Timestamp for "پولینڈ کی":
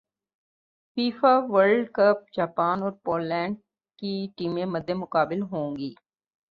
3.03-4.13